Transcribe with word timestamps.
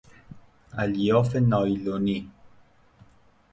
الیاف 0.77 1.35
نایلونی 1.35 2.31